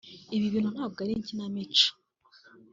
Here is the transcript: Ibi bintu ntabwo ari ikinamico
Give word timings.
Ibi 0.35 0.47
bintu 0.53 0.69
ntabwo 0.75 0.99
ari 1.05 1.13
ikinamico 1.17 1.87